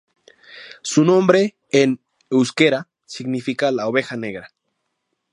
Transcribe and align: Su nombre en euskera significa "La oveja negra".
Su 0.81 1.05
nombre 1.05 1.55
en 1.69 1.99
euskera 2.31 2.89
significa 3.05 3.69
"La 3.71 3.87
oveja 3.87 4.17
negra". 4.17 4.49